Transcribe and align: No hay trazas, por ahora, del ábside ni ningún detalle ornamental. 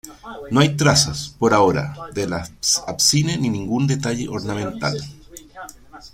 No 0.49 0.61
hay 0.61 0.75
trazas, 0.75 1.35
por 1.37 1.53
ahora, 1.53 1.93
del 2.15 2.33
ábside 2.33 3.37
ni 3.37 3.49
ningún 3.49 3.85
detalle 3.85 4.27
ornamental. 4.27 4.97